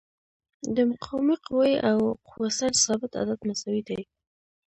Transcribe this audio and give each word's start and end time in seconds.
د 0.75 0.77
مقاومې 0.89 1.35
قوې 1.45 1.73
او 1.89 1.99
قوه 2.27 2.49
سنج 2.57 2.75
ثابت 2.85 3.11
عدد 3.21 3.39
مساوي 3.47 3.81
دي. 3.89 4.01